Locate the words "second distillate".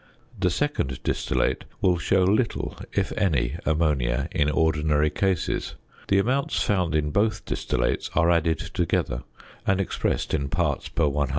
0.49-1.65